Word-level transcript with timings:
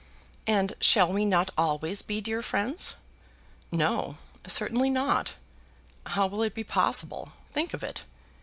"And 0.47 0.73
shall 0.81 1.13
we 1.13 1.25
not 1.25 1.51
always 1.55 2.01
be 2.01 2.21
dear 2.21 2.41
friends?" 2.41 2.95
"No, 3.71 4.17
certainly 4.47 4.89
not. 4.89 5.35
How 6.07 6.25
will 6.25 6.41
it 6.41 6.55
be 6.55 6.63
possible? 6.63 7.33
Think 7.51 7.71
of 7.75 7.83
it. 7.83 8.01